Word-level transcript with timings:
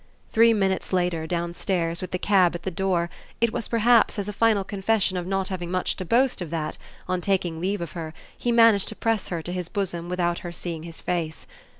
Three 0.31 0.51
minutes 0.51 0.93
later, 0.93 1.27
downstairs, 1.27 2.01
with 2.01 2.09
the 2.09 2.17
cab 2.17 2.55
at 2.55 2.63
the 2.63 2.71
door, 2.71 3.11
it 3.39 3.53
was 3.53 3.67
perhaps 3.67 4.17
as 4.17 4.27
a 4.27 4.33
final 4.33 4.63
confession 4.63 5.15
of 5.15 5.27
not 5.27 5.49
having 5.49 5.69
much 5.69 5.95
to 5.97 6.05
boast 6.05 6.41
of 6.41 6.49
that, 6.49 6.75
on 7.07 7.21
taking 7.21 7.61
leave 7.61 7.81
of 7.81 7.91
her, 7.91 8.15
he 8.35 8.51
managed 8.51 8.87
to 8.87 8.95
press 8.95 9.27
her 9.27 9.43
to 9.43 9.53
his 9.53 9.69
bosom 9.69 10.09
without 10.09 10.39
her 10.39 10.51
seeing 10.51 10.81
his 10.81 11.01
face. 11.01 11.45